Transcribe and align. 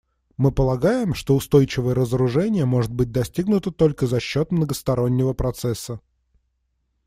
Мы 0.35 0.51
полагаем, 0.51 1.13
что 1.13 1.35
устойчивое 1.35 1.93
разоружение 1.93 2.65
может 2.65 2.91
быть 2.91 3.11
достигнуто 3.11 3.69
только 3.71 4.07
за 4.07 4.19
счет 4.19 4.51
многостороннего 4.51 5.33
процесса. 5.33 5.99